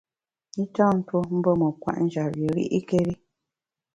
I 0.63 0.65
tâ 0.75 0.87
tuo 1.07 1.21
mbù 1.37 1.51
me 1.61 1.67
kwet 1.81 1.99
njap 2.03 2.29
bi 2.37 2.45
ri’kéri. 2.55 3.13